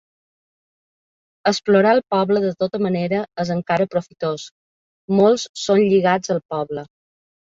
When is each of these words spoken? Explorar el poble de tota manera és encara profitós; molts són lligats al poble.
Explorar 1.51 1.91
el 1.95 1.99
poble 2.13 2.41
de 2.45 2.53
tota 2.63 2.79
manera 2.85 3.19
és 3.45 3.51
encara 3.57 3.87
profitós; 3.95 4.45
molts 5.19 5.47
són 5.65 5.83
lligats 5.93 6.33
al 6.37 6.45
poble. 6.55 6.85